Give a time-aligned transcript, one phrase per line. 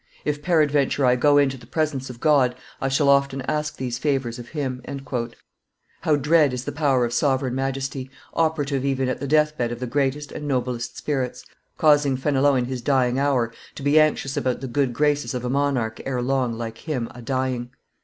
[0.25, 4.39] If peradventure I go into the presence of God, I shall often ask these favors
[4.39, 4.81] of Him."
[6.01, 9.79] How dread is the power of sovereign majesty, operative even at the death bed of
[9.79, 11.45] the greatest and noblest spirits,
[11.77, 15.51] causing Fenelon in his dying hour to be anxious about the good graces of a
[15.51, 17.69] monarch ere long, like him, a dying